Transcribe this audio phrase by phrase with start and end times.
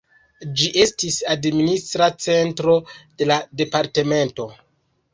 [0.61, 4.53] Ĝi estis administra centro de la departemento.